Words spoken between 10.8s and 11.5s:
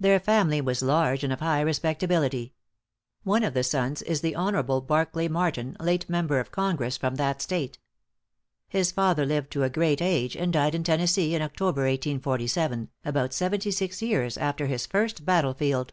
Tennessee in